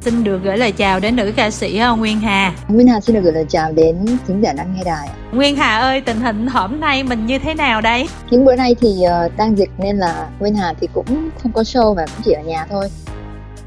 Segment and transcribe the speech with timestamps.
[0.00, 2.54] Xin được gửi lời chào đến nữ ca sĩ ờ, Nguyên Hà.
[2.68, 5.08] Nguyên Hà xin được gửi lời chào đến thính giả đang nghe đài.
[5.32, 8.08] Nguyên Hà ơi, tình hình hôm nay mình như thế nào đây?
[8.30, 11.62] Những bữa nay thì uh, đang dịch nên là Nguyên Hà thì cũng không có
[11.62, 12.88] show và cũng chỉ ở nhà thôi.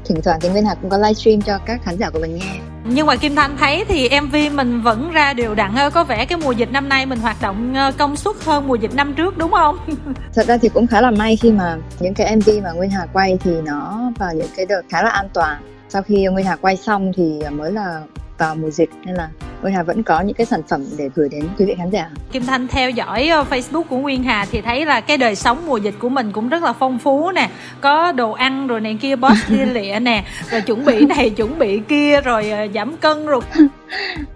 [0.04, 2.73] Thỉnh thoảng thì Nguyên Hà cũng có livestream cho các khán giả của mình nghe.
[2.84, 6.24] Nhưng mà Kim Thanh thấy thì MV mình vẫn ra đều đặn ờ, Có vẻ
[6.24, 9.14] cái mùa dịch năm nay mình hoạt động ờ, công suất hơn mùa dịch năm
[9.14, 9.78] trước, đúng không?
[10.34, 13.06] Thật ra thì cũng khá là may khi mà những cái MV mà Nguyên Hà
[13.12, 16.56] quay thì nó vào những cái đợt khá là an toàn sau khi Nguyên Hà
[16.56, 18.02] quay xong thì mới là
[18.38, 19.28] vào mùa dịch nên là
[19.62, 22.10] Nguyên Hà vẫn có những cái sản phẩm để gửi đến quý vị khán giả.
[22.32, 25.66] Kim Thanh theo dõi ờ, Facebook của Nguyên Hà thì thấy là cái đời sống
[25.66, 28.98] mùa dịch của mình cũng rất là phong phú nè, có đồ ăn rồi này
[29.00, 32.96] kia boss lia lịa nè, rồi chuẩn bị này chuẩn bị kia rồi ờ, giảm
[32.96, 33.40] cân rồi.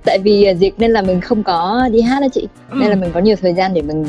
[0.05, 2.89] Tại vì ờ, dịch nên là mình không có đi hát đó chị, nên ừ.
[2.89, 4.05] là mình có nhiều thời gian để mình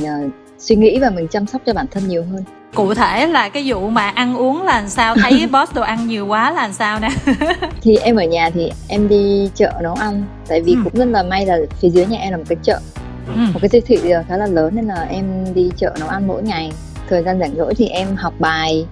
[0.60, 2.44] suy nghĩ và mình chăm sóc cho bản thân nhiều hơn.
[2.76, 5.16] Cụ thể là cái vụ mà ăn uống là làm sao?
[5.16, 7.10] Thấy boss đồ ăn nhiều quá là làm sao nè?
[7.82, 10.80] Thì em ở nhà thì em đi chợ nấu ăn tại vì ừ.
[10.84, 12.80] cũng rất là may là phía dưới nhà em là một cái chợ
[13.36, 13.42] ừ.
[13.54, 16.44] một cái siêu thị khá là lớn nên là em đi chợ nấu ăn mỗi
[16.44, 16.72] ngày.
[17.10, 18.86] Thời gian rảnh rỗi thì em học bài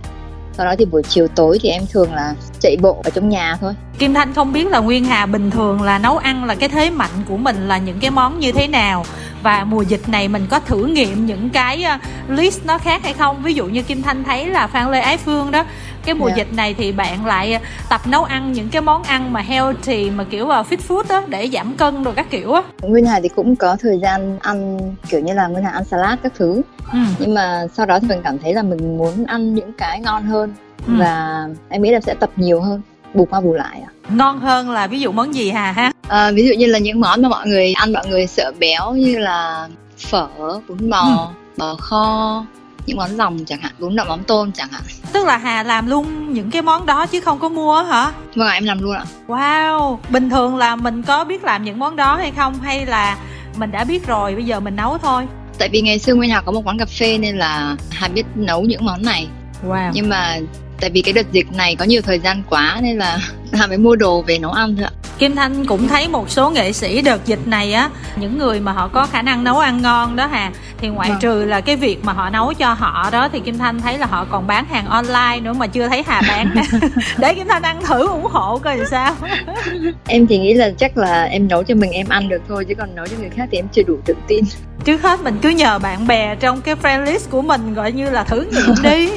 [0.58, 3.58] sau đó thì buổi chiều tối thì em thường là chạy bộ ở trong nhà
[3.62, 3.74] thôi.
[4.00, 6.90] Kim Thanh không biết là Nguyên Hà bình thường là nấu ăn là cái thế
[6.90, 9.06] mạnh của mình là những cái món như thế nào
[9.44, 13.14] và mùa dịch này mình có thử nghiệm những cái ờ, list nó khác hay
[13.14, 15.64] không ví dụ như Kim Thanh thấy là Phan Lê Ái Phương đó
[16.06, 16.38] cái mùa yeah.
[16.38, 16.44] Dạ.
[16.44, 20.24] dịch này thì bạn lại tập nấu ăn những cái món ăn mà healthy mà
[20.24, 23.30] kiểu là fit food đó để giảm cân rồi các kiểu á Nguyên Hà thì
[23.30, 26.62] cũng có thời gian ăn kiểu như là Nguyên Hà ăn salad các thứ
[26.94, 27.00] ừ.
[27.20, 30.24] nhưng mà sau đó thì mình cảm thấy là mình muốn ăn những cái ngon
[30.24, 30.54] hơn
[30.88, 30.94] ừ.
[30.98, 32.82] và em nghĩ là sẽ tập nhiều hơn
[33.18, 33.90] bù qua bù lại à?
[34.10, 35.92] Ngon hơn là ví dụ món gì hà ha?
[36.08, 38.94] À, ví dụ như là những món mà mọi người ăn mọi người sợ béo
[38.94, 40.28] như là phở
[40.68, 41.34] bún bò ừ.
[41.58, 42.46] bò kho
[42.86, 44.82] những món lòng chẳng hạn bún đậu mắm tôm chẳng hạn.
[45.14, 48.12] Tức là hà làm luôn những cái món đó chứ không có mua hả?
[48.36, 49.06] Vâng em làm luôn ạ.
[49.28, 52.54] Wow bình thường là mình có biết làm những món đó hay không?
[52.60, 53.18] Hay là
[53.58, 55.28] mình đã biết rồi bây giờ mình nấu thôi?
[55.60, 58.26] Tại vì ngày xưa nguyên hà có một quán cà phê nên là hà biết
[58.36, 59.28] nấu những món này.
[59.68, 59.92] Wow.
[59.94, 60.40] nhưng mà
[60.82, 63.20] tại vì cái đợt dịch này có nhiều thời gian quá nên là
[63.54, 64.97] hà mới mua đồ về nấu ăn thôi ạ.
[65.18, 68.72] Kim Thanh cũng thấy một số nghệ sĩ đợt dịch này á những người mà
[68.72, 71.20] họ có khả năng nấu ăn ngon đó hà thì ngoại vâng.
[71.20, 74.06] trừ là cái việc mà họ nấu cho họ đó thì Kim Thanh thấy là
[74.06, 76.56] họ còn bán hàng online nữa mà chưa thấy Hà bán.
[77.18, 79.16] Để Kim Thanh ăn thử ủng hộ coi sao.
[80.08, 82.76] Em thì nghĩ là chắc là em nấu cho mình em ăn được thôi chứ
[82.76, 84.44] còn nấu cho người khác thì em chưa đủ tự tin.
[84.84, 88.10] Trước hết mình cứ nhờ bạn bè trong cái friend list của mình gọi như
[88.10, 89.10] là thử nghiệm đi.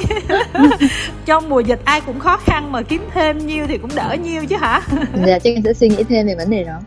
[1.25, 4.45] Trong mùa dịch ai cũng khó khăn mà kiếm thêm nhiêu thì cũng đỡ nhiêu
[4.45, 4.81] chứ hả?
[5.27, 6.79] Dạ chắc em sẽ suy nghĩ thêm về vấn đề đó.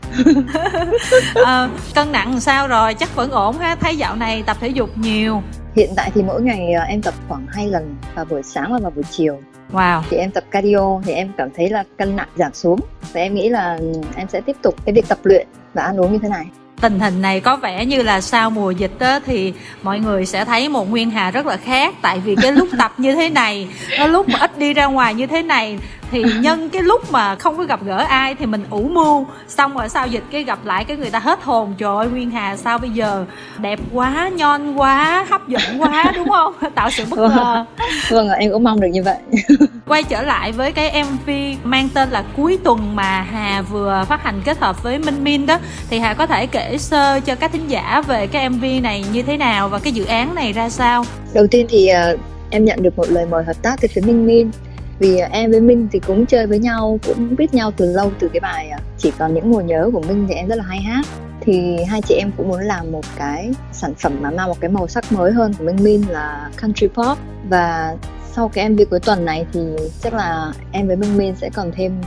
[1.44, 2.94] À, cân nặng sao rồi?
[2.94, 3.74] Chắc vẫn ổn ha.
[3.74, 5.42] Thấy dạo này tập thể dục nhiều.
[5.76, 8.78] Hiện tại thì mỗi ngày ờ, em tập khoảng hai lần vào buổi sáng và
[8.78, 9.40] vào buổi chiều.
[9.72, 10.02] Wow.
[10.10, 12.80] Thì em tập cardio thì em cảm thấy là cân nặng giảm xuống.
[13.12, 13.78] Và em nghĩ là
[14.16, 16.46] em sẽ tiếp tục cái việc tập luyện và ăn uống như thế này.
[16.80, 20.44] Tình hình này có vẻ như là sau mùa dịch đó, thì mọi người sẽ
[20.44, 21.94] thấy một nguyên hà rất là khác.
[22.02, 25.14] Tại vì cái lúc tập như thế này nó lúc mà ít đi ra ngoài
[25.14, 25.78] như thế này
[26.10, 29.26] thì nhân cái lúc mà không có gặp gỡ ai thì mình ủ mưu.
[29.48, 31.74] Xong rồi sau dịch cái gặp lại cái người ta hết hồn.
[31.78, 33.24] Trời ơi nguyên hà sao bây giờ?
[33.58, 36.54] Đẹp quá nhon quá hấp dẫn quá đúng không?
[36.74, 37.64] Tạo sự bất ngờ.
[38.10, 39.16] Vâng em cũng mong được như vậy.
[39.86, 41.30] Quay trở lại với cái mv
[41.64, 45.46] mang tên là cuối tuần mà hà vừa phát hành kết hợp với minh minh
[45.46, 45.58] đó.
[45.90, 49.22] Thì hà có thể kể sơ cho các thính giả về cái mv này như
[49.22, 51.04] thế nào và cái dự án này ra sao?
[51.34, 52.20] Đầu tiên thì uh,
[52.50, 54.50] em nhận được một lời mời hợp tác từ phía minh minh
[54.98, 58.28] vì em với Minh thì cũng chơi với nhau cũng biết nhau từ lâu từ
[58.28, 60.80] cái bài à, chỉ còn những mùa nhớ của Minh thì em rất là hay
[60.80, 61.06] hát.
[61.40, 64.70] Thì hai chị em cũng muốn làm một cái sản phẩm mà mang một cái
[64.70, 67.18] màu sắc mới hơn của Minh Minh là country pop.
[67.48, 67.96] Và
[68.32, 69.60] sau cái MV cuối tuần này thì
[70.02, 72.00] chắc là em với Minh Minh sẽ còn thêm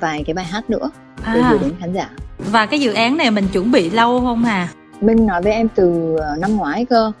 [0.00, 0.90] vài cái bài hát nữa
[1.34, 1.48] để à.
[1.50, 2.10] gửi đến khán giả.
[2.38, 4.68] Và cái dự án này mình chuẩn bị lâu không hà?
[5.00, 7.12] Minh nói với em từ ờ, năm ngoái cơ.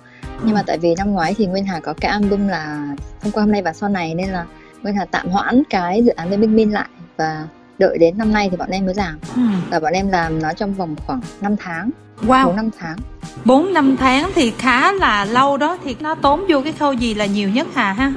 [0.42, 2.88] Nhưng mà tại vì năm ngoái thì Nguyên Hà có cái album là
[3.22, 4.44] hôm qua hôm nay và sau này nên là
[4.84, 7.46] Nguyên Hà tạm hoãn cái dự án với Minh Minh lại và
[7.78, 9.18] đợi đến năm nay thì bọn em mới làm.
[9.36, 9.42] Ừ.
[9.70, 11.90] và bọn em làm nó trong vòng khoảng 5 tháng
[12.26, 12.46] wow.
[12.46, 12.96] 4 năm tháng.
[13.44, 17.14] 4 năm tháng thì khá là lâu đó thì nó tốn vô cái khâu gì
[17.14, 18.12] là nhiều nhất Hà ha?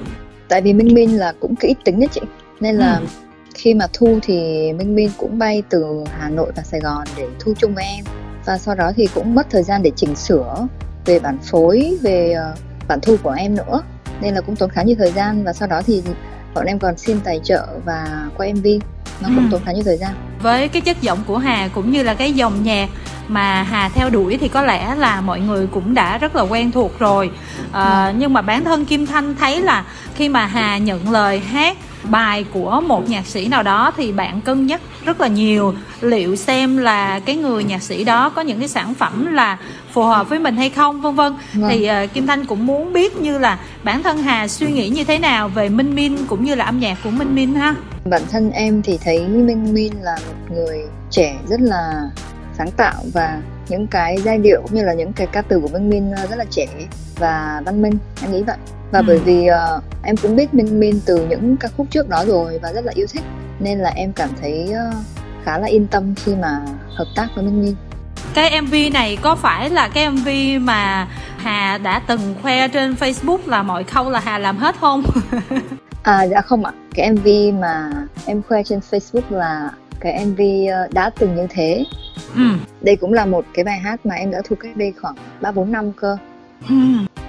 [0.48, 2.22] Tại vì Minh Minh là cũng kỹ tính đấy chị.
[2.60, 3.06] Nên là ừ.
[3.54, 4.38] khi mà thu thì
[4.74, 8.06] Minh Minh cũng bay từ Hà Nội và Sài Gòn để thu chung với em.
[8.46, 10.68] Và sau đó thì cũng mất thời gian để chỉnh sửa
[11.06, 13.82] về bản phối về uh, bản thu của em nữa.
[14.22, 15.44] Nên là cũng tốn khá nhiều thời gian.
[15.44, 16.04] Và sau đó thì
[16.58, 18.68] bọn em còn xin tài trợ và quay mv
[19.22, 19.52] nó cũng ừ.
[19.52, 20.12] tốn khá nhiều thời gian
[20.42, 22.90] với cái chất giọng của hà cũng như là cái dòng nhạc
[23.28, 26.72] mà hà theo đuổi thì có lẽ là mọi người cũng đã rất là quen
[26.72, 27.32] thuộc rồi
[27.72, 28.14] à, ừ.
[28.18, 31.78] nhưng mà bản thân kim thanh thấy là khi mà hà nhận lời hát
[32.12, 35.74] bài của một nhạc sĩ nào đó thì bạn cân nhắc rất là nhiều.
[36.02, 39.58] Liệu xem là cái người nhạc sĩ đó có những cái sản phẩm là
[39.92, 41.34] phù hợp với mình hay không vân vân.
[41.54, 41.70] Vâng.
[41.70, 45.04] thì uh, kim thanh cũng muốn biết như là bản thân hà suy nghĩ như
[45.04, 47.76] thế nào về minh minh cũng như là âm nhạc của minh minh ha?
[48.06, 50.78] Bản thân em thì thấy minh minh là một người
[51.12, 52.02] trẻ rất là
[52.58, 55.68] sáng tạo và những cái giai điệu cũng như là những cái ca từ của
[55.68, 56.68] Minh Minh ờ, rất là trẻ
[57.16, 58.58] và văn minh em nghĩ vậy
[58.92, 59.04] và ừ.
[59.08, 62.60] bởi vì uh, em cũng biết Minh Minh từ những ca khúc trước đó rồi
[62.62, 63.24] và rất là yêu thích
[63.60, 64.96] nên là em cảm thấy uh,
[65.44, 66.62] khá là yên tâm khi mà
[66.96, 67.76] hợp tác với Minh Minh
[68.34, 70.28] cái MV này có phải là cái MV
[70.62, 75.04] mà Hà đã từng khoe trên Facebook là mọi khâu là Hà làm hết không?
[76.04, 76.72] à dạ không ạ.
[76.96, 77.28] Cái MV
[77.60, 77.92] mà
[78.26, 80.42] em khoe trên Facebook là cái MV
[80.92, 81.84] đã từng như thế
[82.38, 82.58] ừ.
[82.82, 85.52] đây cũng là một cái bài hát mà em đã thu cách đây khoảng ba
[85.52, 86.18] bốn năm cơ
[86.70, 86.76] ừ.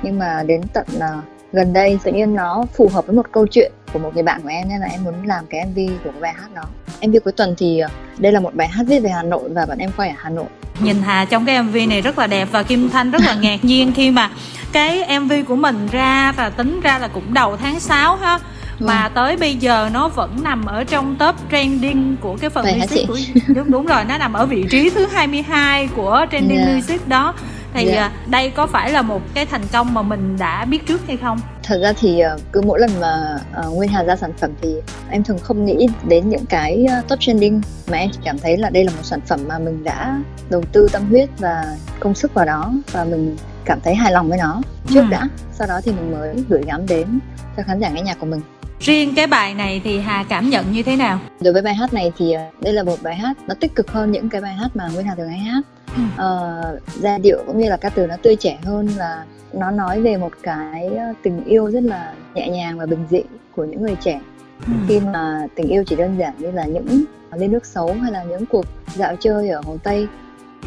[0.02, 3.46] nhưng mà đến tận uh, gần đây tự nhiên nó phù hợp với một câu
[3.46, 6.10] chuyện của một người bạn của em nên là em muốn làm cái mv của
[6.10, 6.62] cái bài hát đó
[7.06, 7.90] mv cuối tuần thì uh,
[8.20, 10.30] đây là một bài hát viết về hà nội và bọn em quay ở hà
[10.30, 10.46] nội
[10.80, 13.64] nhìn hà trong cái mv này rất là đẹp và kim thanh rất là ngạc
[13.64, 14.30] nhiên khi mà
[14.72, 18.38] cái mv của mình ra và tính ra là cũng đầu tháng 6 ha
[18.78, 19.12] mà vâng.
[19.14, 23.08] tới bây giờ nó vẫn nằm ở trong top trending của cái phần Vậy music
[23.08, 23.18] của
[23.54, 26.68] đúng đúng rồi nó nằm ở vị trí thứ 22 của trending yeah.
[26.68, 26.74] Dạ.
[26.74, 27.34] music đó
[27.74, 27.96] thì yeah.
[27.96, 28.02] Dạ.
[28.02, 31.16] À, đây có phải là một cái thành công mà mình đã biết trước hay
[31.16, 34.50] không thật ra thì à, cứ mỗi lần mà uh, nguyên hà ra sản phẩm
[34.62, 34.74] thì
[35.10, 38.70] em thường không nghĩ đến những cái top trending mà em chỉ cảm thấy là
[38.70, 40.18] đây là một sản phẩm mà mình đã
[40.50, 44.28] đầu tư tâm huyết và công sức vào đó và mình cảm thấy hài lòng
[44.28, 45.10] với nó trước ừ.
[45.10, 47.18] đã sau đó thì mình mới gửi gắm đến
[47.56, 48.40] cho khán giả nghe nhạc của mình
[48.80, 51.18] Riêng cái bài này thì Hà cảm nhận như thế nào?
[51.40, 53.90] Đối với bài hát này thì ờ, đây là một bài hát nó tích cực
[53.90, 55.62] hơn những cái bài hát mà Nguyên Hà thường hay hát.
[55.96, 56.02] Ừ.
[56.02, 60.00] Uh, giai điệu cũng như là ca từ nó tươi trẻ hơn và nó nói
[60.00, 63.22] về một cái ờ, tình yêu rất là nhẹ nhàng và bình dị
[63.56, 64.20] của những người trẻ.
[64.66, 64.72] Ừ.
[64.88, 67.04] Khi mà tình yêu chỉ đơn giản như là những
[67.36, 70.06] lên nước xấu hay là những cuộc dạo chơi ở Hồ Tây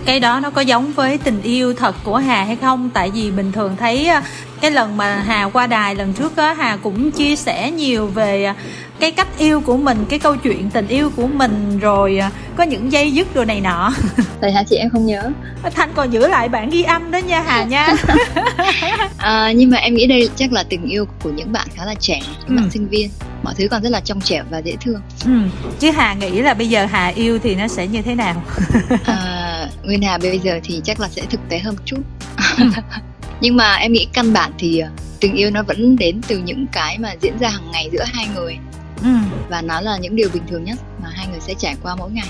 [0.06, 2.90] cái đó nó có giống với tình yêu thật của hà hay không?
[2.94, 4.10] Tại vì bình thường thấy
[4.62, 8.54] cái lần mà hà qua đài lần trước á hà cũng chia sẻ nhiều về
[9.00, 12.20] cái cách yêu của mình cái câu chuyện tình yêu của mình rồi
[12.56, 13.94] có những dây dứt đồ này nọ.
[14.42, 14.76] Tại hả chị?
[14.76, 15.30] Em không nhớ.
[15.76, 17.94] Thanh còn giữ lại bản ghi âm đó nha hà nha.
[19.18, 21.96] À, nhưng mà em nghĩ đây chắc là tình yêu của những bạn khá là
[22.00, 22.62] trẻ những ừ.
[22.62, 23.10] bạn sinh viên.
[23.44, 25.02] Mọi thứ còn rất là trong trẻo và dễ thương.
[25.26, 25.32] Ừ.
[25.80, 28.44] chứ hà nghĩ là bây giờ hà yêu thì nó sẽ như thế nào?
[29.06, 29.41] À,
[29.84, 32.02] nguyên hà bây giờ thì chắc là sẽ thực tế hơn một chút.
[33.42, 34.90] Nhưng mà em nghĩ căn bản thì ờ,
[35.20, 38.28] tình yêu nó vẫn đến từ những cái mà diễn ra hàng ngày giữa hai
[38.36, 38.58] người.
[39.04, 39.10] Ừ.
[39.50, 42.12] và nó là những điều bình thường nhất mà hai người sẽ trải qua mỗi
[42.12, 42.28] ngày.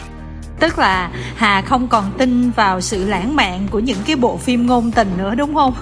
[0.60, 4.68] Tức là hà không còn tin vào sự lãng mạn của những cái bộ phim
[4.68, 5.74] ngôn tình nữa đúng không?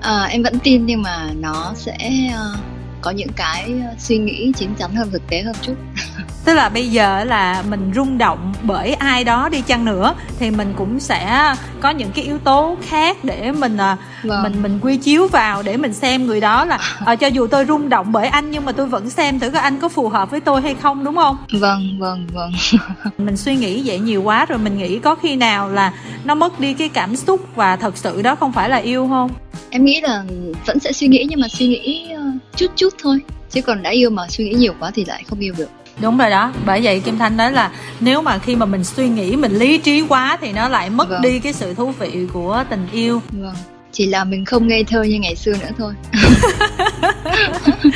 [0.00, 1.96] À, em vẫn tin nhưng mà nó sẽ
[2.28, 2.58] uh,
[3.00, 5.74] có những cái ờ, suy nghĩ chín chắn hơn thực tế hơn chút
[6.44, 10.50] tức là bây giờ là mình rung động bởi ai đó đi chăng nữa thì
[10.50, 14.42] mình cũng sẽ có những cái yếu tố khác để mình ờ, vâng.
[14.42, 17.64] mình mình quy chiếu vào để mình xem người đó là à, cho dù tôi
[17.64, 20.30] rung động bởi anh nhưng mà tôi vẫn xem thử coi anh có phù hợp
[20.30, 21.36] với tôi hay không đúng không?
[21.52, 22.52] Vâng vâng vâng.
[23.18, 25.92] Mình suy nghĩ vậy nhiều quá rồi mình nghĩ có khi nào là
[26.24, 29.30] nó mất đi cái cảm xúc và thật sự đó không phải là yêu không?
[29.70, 30.24] Em nghĩ là
[30.66, 32.08] vẫn sẽ suy nghĩ nhưng mà suy nghĩ
[32.56, 33.20] chút chút thôi.
[33.50, 35.68] Chứ còn đã yêu mà suy nghĩ nhiều quá thì lại không yêu được
[36.00, 37.70] đúng rồi đó bởi vậy kim thanh nói là
[38.00, 41.08] nếu mà khi mà mình suy nghĩ mình lý trí quá thì nó lại mất
[41.08, 41.22] vâng.
[41.22, 43.22] đi cái sự thú vị của tình yêu.
[43.30, 43.54] Vâng
[43.92, 45.94] chỉ là mình không ngây thơ như ngày xưa nữa thôi.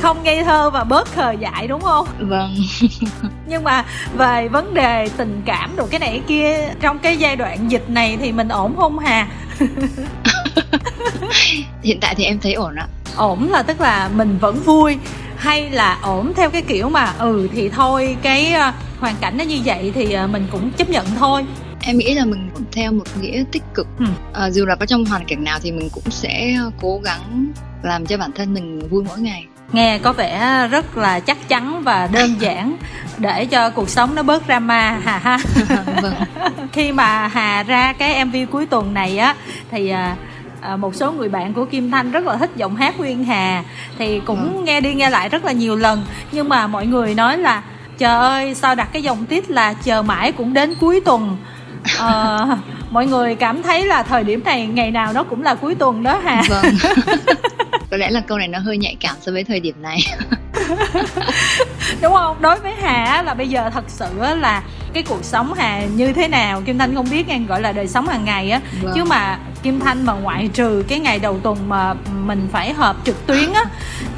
[0.00, 2.06] Không ngây thơ và bớt khờ dại đúng không?
[2.18, 2.56] Vâng.
[3.48, 3.84] Nhưng mà
[4.16, 7.90] về vấn đề tình cảm đồ cái này cái kia trong cái giai đoạn dịch
[7.90, 9.28] này thì mình ổn không hà?
[11.82, 12.86] Hiện tại thì em thấy ổn ạ.
[13.16, 14.98] Ổn là tức là mình vẫn vui
[15.44, 19.44] hay là ổn theo cái kiểu mà ừ thì thôi cái uh, hoàn cảnh nó
[19.44, 21.44] như vậy thì uh, mình cũng chấp nhận thôi
[21.80, 24.04] em nghĩ là mình cũng theo một nghĩa tích cực ừ.
[24.32, 28.06] à, dù là có trong hoàn cảnh nào thì mình cũng sẽ cố gắng làm
[28.06, 32.08] cho bản thân mình vui mỗi ngày nghe có vẻ rất là chắc chắn và
[32.12, 32.76] đơn giản
[33.18, 35.38] để cho cuộc sống nó bớt drama hà ha
[36.02, 36.14] vâng.
[36.72, 39.34] khi mà hà ra cái mv cuối tuần này á
[39.70, 39.92] thì
[40.64, 43.64] à, một số người bạn của Kim Thanh rất là thích giọng hát Nguyên Hà
[43.98, 44.62] thì cũng ừ.
[44.62, 46.02] nghe đi nghe lại rất là nhiều lần.
[46.32, 47.62] Nhưng mà mọi người nói là
[47.98, 51.36] trời ơi sao đặt cái dòng tít là chờ mãi cũng đến cuối tuần.
[51.98, 52.38] À,
[52.90, 56.02] mọi người cảm thấy là thời điểm này ngày nào nó cũng là cuối tuần
[56.02, 56.64] đó hà vâng.
[57.90, 59.98] Có lẽ là câu này nó hơi nhạy cảm so với thời điểm này.
[62.02, 62.36] Đúng không?
[62.40, 64.06] Đối với hà là bây giờ thật sự
[64.40, 67.72] là cái cuộc sống hà như thế nào kim thanh không biết nghe gọi là
[67.72, 68.60] đời sống hàng ngày á.
[68.82, 68.92] Vâng.
[68.94, 71.94] chứ mà Kim Thanh mà ngoại trừ cái ngày đầu tuần mà
[72.24, 73.64] mình phải họp trực tuyến á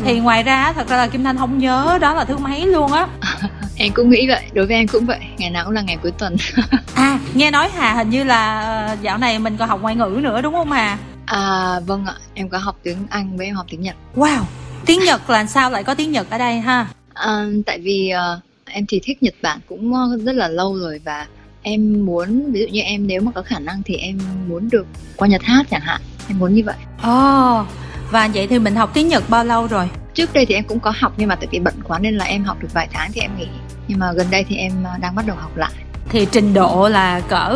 [0.04, 2.92] thì ngoài ra thật ra là Kim Thanh không nhớ đó là thứ mấy luôn
[2.92, 3.06] á.
[3.76, 6.12] Em cũng nghĩ vậy đối với em cũng vậy ngày nào cũng là ngày cuối
[6.18, 6.36] tuần.
[6.94, 10.20] À nghe nói Hà hình như là ờ, dạo này mình còn học ngoại ngữ
[10.22, 10.98] nữa đúng không Hà?
[11.26, 13.96] À vâng ạ em có học tiếng Anh với em học tiếng Nhật.
[14.16, 14.42] Wow
[14.86, 16.86] tiếng Nhật là sao lại có tiếng Nhật ở đây ha?
[17.14, 21.26] À, tại vì uh, em thì thích Nhật Bản cũng rất là lâu rồi và
[21.68, 24.18] em muốn ví dụ như em nếu mà có khả năng thì em
[24.48, 26.74] muốn được qua Nhật hát chẳng hạn em muốn như vậy.
[27.02, 27.66] Ồ oh,
[28.10, 29.88] và vậy thì mình học tiếng Nhật bao lâu rồi?
[30.14, 32.24] Trước đây thì em cũng có học nhưng mà tại vì bận quá nên là
[32.24, 33.46] em học được vài tháng thì em nghỉ.
[33.88, 35.70] Nhưng mà gần đây thì em ờ, đang bắt đầu học lại.
[36.08, 37.48] Thì trình độ là cỡ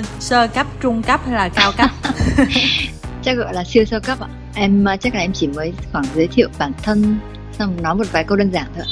[0.00, 1.90] uh, sơ cấp trung cấp hay là cao cấp?
[3.22, 4.28] Chắc gọi là siêu sơ cấp ạ.
[4.54, 7.18] Em uh, chắc là em chỉ mới khoảng giới thiệu bản thân
[7.58, 8.84] xong nói một vài câu đơn giản thôi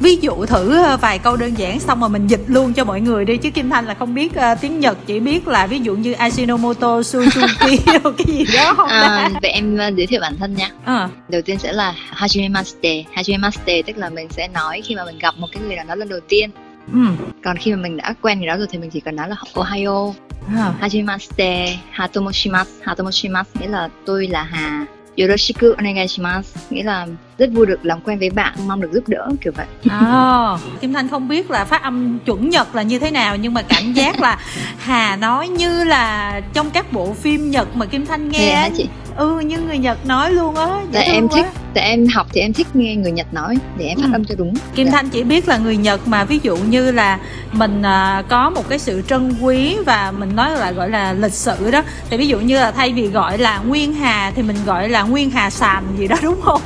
[0.00, 3.00] ví dụ thử ờ, vài câu đơn giản xong mà mình dịch luôn cho mọi
[3.00, 5.78] người đi chứ kim thanh là không biết uh, tiếng nhật chỉ biết là ví
[5.78, 7.76] dụ như Ajinomoto Suzuki
[8.18, 11.08] cái gì đó không à, vậy em giới thiệu bản thân nha à.
[11.28, 15.34] đầu tiên sẽ là hajimemashite hajimemashite tức là mình sẽ nói khi mà mình gặp
[15.38, 16.50] một cái người nào đó lần đầu tiên
[16.92, 16.98] Ừ.
[17.44, 19.36] Còn khi mà mình đã quen người đó rồi thì mình chỉ cần nói là
[19.54, 20.12] Ohayo,
[20.48, 20.74] à.
[20.80, 26.60] Hajimashite, Hatomoshimasu, Hatomoshimasu nghĩa là tôi là Hà Yoroshiku onegaishimasu.
[26.70, 27.06] Nghĩa là
[27.38, 29.66] rất vui được làm quen với bạn mong được giúp đỡ kiểu vậy.
[29.88, 33.54] À, kim thanh không biết là phát âm chuẩn nhật là như thế nào nhưng
[33.54, 34.38] mà cảm giác là
[34.78, 38.88] hà nói như là trong các bộ phim nhật mà kim thanh nghe hả chị?
[39.16, 40.82] Ừ như người nhật nói luôn á.
[40.92, 43.98] Tại em thích tại em học thì em thích nghe người nhật nói để em
[43.98, 44.12] phát ừ.
[44.12, 44.54] âm cho đúng.
[44.74, 44.92] Kim dạ.
[44.92, 47.18] thanh chỉ biết là người nhật mà ví dụ như là
[47.52, 51.32] mình à, có một cái sự trân quý và mình nói là gọi là lịch
[51.32, 51.82] sử đó.
[52.10, 55.02] Thì ví dụ như là thay vì gọi là nguyên hà thì mình gọi là
[55.02, 56.60] nguyên hà sàn gì đó đúng không?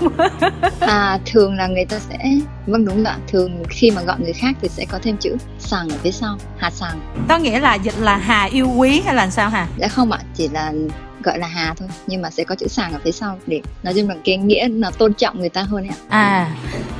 [0.81, 2.19] À thường là người ta sẽ
[2.67, 5.89] vâng đúng rồi thường khi mà gọi người khác thì sẽ có thêm chữ sàng
[5.89, 7.01] ở phía sau hà sàng.
[7.29, 10.19] Đó nghĩa là dịch là hà yêu quý hay là sao hả dạ không ạ.
[10.35, 10.73] Chỉ là
[11.27, 13.95] gọi là hà thôi nhưng mà sẽ có chữ sàng ở phía sau để nói
[13.97, 15.97] chung là cái nghĩa là tôn trọng người ta hơn ạ.
[16.09, 16.51] À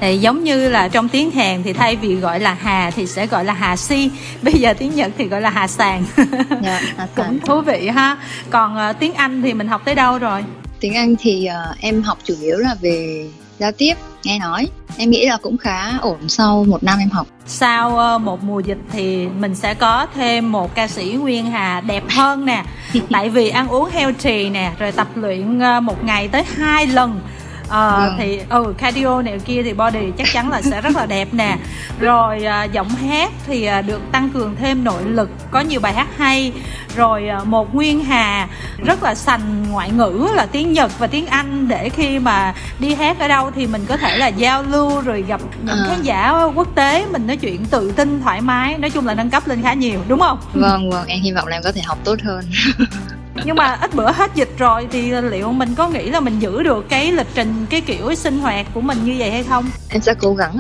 [0.01, 3.27] thì giống như là trong tiếng hàn thì thay vì gọi là hà thì sẽ
[3.27, 4.11] gọi là hà si.
[4.43, 6.05] Bây giờ tiếng nhật thì gọi là hà sàng.
[6.63, 8.17] Dạ, hà cũng thú vị ha.
[8.51, 10.45] Còn uh, tiếng anh thì mình học tới đâu rồi?
[10.81, 13.29] Tiếng anh thì uh, em học chủ yếu là về
[13.59, 13.95] giao tiếp
[14.25, 14.69] nghe nói.
[14.97, 17.27] Em nghĩ là cũng khá ổn sau một năm em học.
[17.47, 21.81] Sau uh, một mùa dịch thì mình sẽ có thêm một ca sĩ nguyên hà
[21.81, 22.65] đẹp hơn nè.
[23.11, 27.21] Tại vì ăn uống healthy nè rồi tập luyện uh, một ngày tới hai lần
[27.69, 28.15] ờ ừ.
[28.19, 31.57] thì ừ cardio này kia thì body chắc chắn là sẽ rất là đẹp nè
[32.01, 35.93] rồi à, giọng hát thì à, được tăng cường thêm nội lực có nhiều bài
[35.93, 36.53] hát hay
[36.97, 38.49] rồi à, một nguyên hà
[38.85, 42.95] rất là sành ngoại ngữ là tiếng nhật và tiếng anh để khi mà đi
[42.95, 45.87] hát ở đâu thì mình có thể là giao lưu rồi gặp những à.
[45.89, 49.31] khán giả quốc tế mình nói chuyện tự tin thoải mái nói chung là nâng
[49.31, 51.81] cấp lên khá nhiều đúng không vâng vâng em hy vọng là em có thể
[51.87, 52.45] học tốt hơn
[53.45, 56.63] nhưng mà ít bữa hết dịch rồi thì liệu mình có nghĩ là mình giữ
[56.63, 59.65] được cái lịch trình cái kiểu sinh hoạt của mình như vậy hay không?
[59.91, 60.59] Em sẽ cố gắng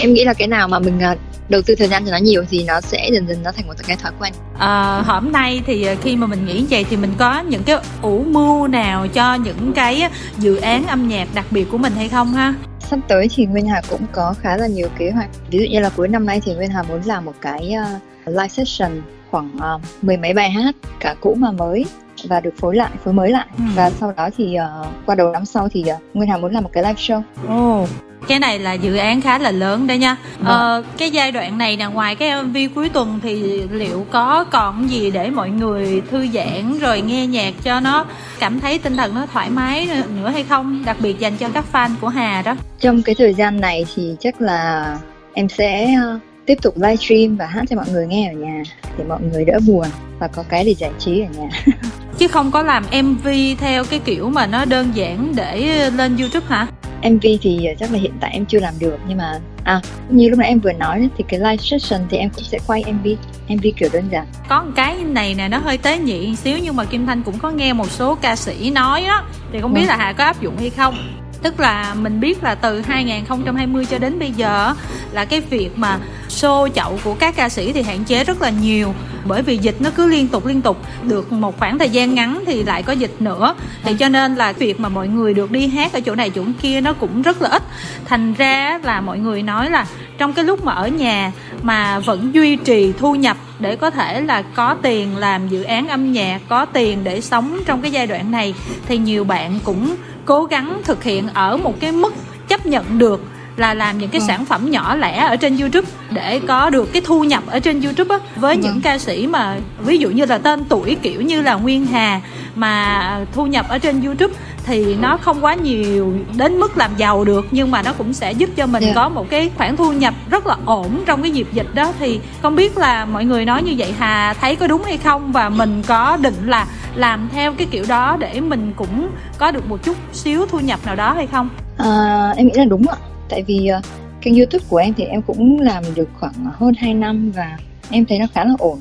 [0.00, 1.16] em nghĩ là cái nào mà mình à,
[1.48, 3.74] đầu tư thời gian cho nó nhiều thì nó sẽ dần dần nó thành một
[3.86, 4.32] cái thói quen.
[4.58, 7.76] À, hôm nay thì à, khi mà mình nghĩ vậy thì mình có những cái
[8.02, 10.08] ủ mưu nào cho những cái
[10.38, 12.54] dự án âm nhạc đặc biệt của mình hay không ha?
[12.90, 15.28] Sắp tới thì Nguyên Hà cũng có khá là nhiều kế hoạch.
[15.50, 18.02] Ví dụ như là cuối năm nay thì Nguyên Hà muốn làm một cái uh,
[18.26, 21.86] live session khoảng uh, mười mấy bài hát cả cũ mà mới
[22.24, 23.64] và được phối lại phối mới lại ừ.
[23.74, 26.64] và sau đó thì uh, qua đầu năm sau thì uh, Nguyên Hà muốn làm
[26.64, 27.22] một cái live show.
[27.54, 27.88] Oh
[28.28, 30.46] cái này là dự án khá là lớn đấy nha vâng.
[30.46, 34.90] ờ, cái giai đoạn này là ngoài cái mv cuối tuần thì liệu có còn
[34.90, 38.06] gì để mọi người thư giãn rồi nghe nhạc cho nó
[38.38, 39.88] cảm thấy tinh thần nó thoải mái
[40.20, 43.34] nữa hay không đặc biệt dành cho các fan của hà đó trong cái thời
[43.34, 44.98] gian này thì chắc là
[45.32, 48.62] em sẽ uh, tiếp tục livestream và hát cho mọi người nghe ở nhà
[48.98, 49.86] để mọi người đỡ buồn
[50.18, 51.48] và có cái để giải trí ở nhà
[52.18, 56.46] chứ không có làm mv theo cái kiểu mà nó đơn giản để lên youtube
[56.48, 56.66] hả?
[57.02, 59.32] MV thì chắc là hiện tại em chưa làm được nhưng mà
[59.64, 62.58] à như lúc nãy em vừa nói thì cái live session thì em cũng sẽ
[62.66, 63.06] quay MV
[63.48, 64.26] MV kiểu đơn giản.
[64.48, 67.38] Có một cái này nè nó hơi tế nhị xíu nhưng mà Kim Thanh cũng
[67.38, 69.22] có nghe một số ca sĩ nói đó
[69.52, 69.88] thì không biết vâng.
[69.88, 70.94] là Hà có áp dụng hay không.
[71.42, 74.74] Tức là mình biết là từ 2020 cho đến bây giờ
[75.12, 75.98] là cái việc mà
[76.28, 78.94] show chậu của các ca sĩ thì hạn chế rất là nhiều
[79.28, 80.82] bởi vì dịch nó cứ liên tục liên tục.
[81.02, 83.54] Được một khoảng thời gian ngắn thì lại có dịch nữa.
[83.82, 86.42] Thì cho nên là việc mà mọi người được đi hát ở chỗ này, chỗ
[86.62, 87.62] kia nó cũng rất là ít.
[88.04, 89.86] Thành ra là mọi người nói là
[90.18, 91.32] trong cái lúc mà ở nhà
[91.62, 95.88] mà vẫn duy trì thu nhập để có thể là có tiền làm dự án
[95.88, 98.54] âm nhạc, có tiền để sống trong cái giai đoạn này,
[98.86, 102.14] thì nhiều bạn cũng cố gắng thực hiện ở một cái mức
[102.48, 103.24] chấp nhận được
[103.58, 104.24] là làm những cái Ừ.
[104.26, 107.80] sản phẩm nhỏ lẻ ở trên YouTube để có được cái thu nhập ở trên
[107.80, 108.60] YouTube á với Vâng.
[108.60, 112.20] những ca sĩ mà ví dụ như là tên tuổi kiểu như là Nguyên Hà
[112.54, 114.34] mà thu nhập ở trên YouTube
[114.64, 118.32] thì nó không quá nhiều đến mức làm giàu được nhưng mà nó cũng sẽ
[118.32, 118.92] giúp cho mình Dạ.
[118.94, 122.20] có một cái khoản thu nhập rất là ổn trong cái dịp dịch đó thì
[122.42, 125.48] không biết là mọi người nói như vậy Hà thấy có đúng hay không và
[125.48, 129.82] mình có định là làm theo cái kiểu đó để mình cũng có được một
[129.84, 131.48] chút xíu thu nhập nào đó hay không?
[131.78, 132.96] À, em nghĩ là đúng ạ
[133.28, 133.80] tại vì ờ,
[134.22, 137.58] kênh youtube của em thì em cũng làm được khoảng hơn 2 năm và
[137.90, 138.78] em thấy nó khá là ổn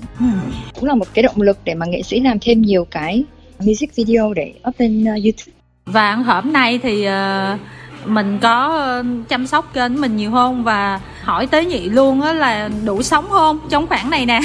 [0.76, 3.24] cũng là một cái động lực để mà nghệ sĩ làm thêm nhiều cái
[3.60, 5.52] music video để up lên ờ, youtube
[5.86, 7.58] Và hôm nay thì ờ,
[8.06, 8.84] mình có
[9.30, 13.26] chăm sóc kênh mình nhiều không và hỏi tới nhị luôn á là đủ sống
[13.30, 14.40] không trong khoảng này nè.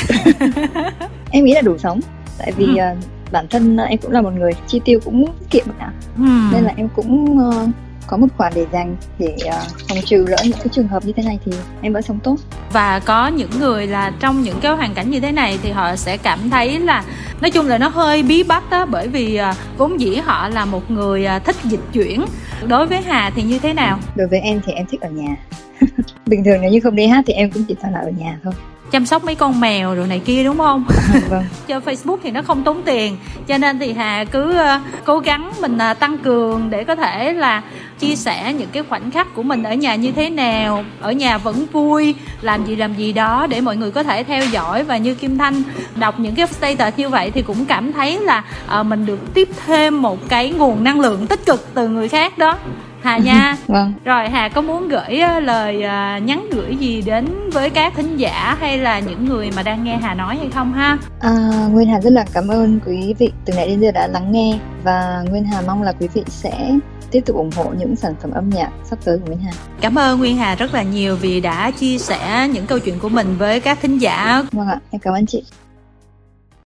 [1.30, 2.00] em nghĩ là đủ sống
[2.38, 2.76] tại vì Ừ.
[2.78, 2.96] ờ,
[3.32, 6.50] bản thân em cũng là một người chi tiêu cũng tiết kiệm ạ Hmm.
[6.52, 7.66] nên là em cũng ờ,
[8.06, 11.12] có một khoản để dành để ờ, phòng trừ lỡ những cái trường hợp như
[11.16, 12.36] thế này thì em vẫn sống tốt.
[12.72, 15.96] Và có những người là trong những cái hoàn cảnh như thế này thì họ
[15.96, 17.04] sẽ cảm thấy là
[17.40, 20.64] nói chung là nó hơi bí bách đó bởi vì à, vốn dĩ họ là
[20.64, 22.24] một người à, thích dịch chuyển.
[22.68, 23.98] Đối với Hà thì như thế nào?
[24.16, 25.36] Đối với em thì em thích ở nhà.
[26.26, 28.38] Bình thường nếu như không đi hát thì em cũng chỉ phải là ở nhà
[28.44, 28.52] thôi
[28.92, 30.84] chăm sóc mấy con mèo rồi này kia đúng không?
[31.28, 31.44] Vâng.
[31.66, 35.52] Chơi Facebook thì nó không tốn tiền cho nên thì Hà cứ ờ, cố gắng
[35.60, 37.62] mình ờ, tăng cường để có thể là
[37.98, 41.38] chia sẻ những cái khoảnh khắc của mình ở nhà như thế nào ở nhà
[41.38, 44.84] vẫn vui làm gì làm gì đó để mọi người có thể theo dõi.
[44.84, 45.62] Và như Kim Thanh
[45.96, 49.48] đọc những cái status như vậy thì cũng cảm thấy là ờ, mình được tiếp
[49.66, 52.58] thêm một cái nguồn năng lượng tích cực từ người khác đó
[53.02, 57.50] Hà nha vâng rồi Hà có muốn gửi ờ, lời ờ, nhắn gửi gì đến
[57.50, 60.72] với các thính giả hay là những người mà đang nghe Hà nói hay không
[60.72, 61.30] ha À,
[61.70, 64.58] Nguyên Hà rất là cảm ơn quý vị từ nãy đến giờ đã lắng nghe
[64.84, 66.72] và Nguyên Hà mong là quý vị sẽ
[67.12, 69.52] tiếp tục ủng hộ những sản phẩm âm nhạc sắp tới của Nguyên Hà.
[69.80, 73.08] Cảm ơn Nguyên Hà rất là nhiều vì đã chia sẻ những câu chuyện của
[73.08, 74.44] mình với các thính giả.
[74.52, 75.42] Vâng ạ, em cảm ơn chị.